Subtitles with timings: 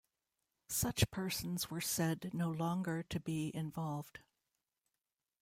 [0.69, 4.21] Such persons were said no longer to be involved.